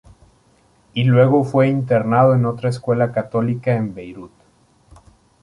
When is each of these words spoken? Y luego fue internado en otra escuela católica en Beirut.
Y 0.95 1.03
luego 1.03 1.43
fue 1.43 1.67
internado 1.67 2.33
en 2.33 2.47
otra 2.47 2.71
escuela 2.71 3.11
católica 3.11 3.75
en 3.75 3.93
Beirut. 3.93 4.31